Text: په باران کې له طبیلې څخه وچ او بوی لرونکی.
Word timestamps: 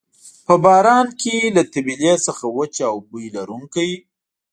په 0.45 0.53
باران 0.63 1.07
کې 1.21 1.35
له 1.55 1.61
طبیلې 1.73 2.13
څخه 2.25 2.45
وچ 2.57 2.75
او 2.89 2.95
بوی 3.07 3.27
لرونکی. 3.35 3.91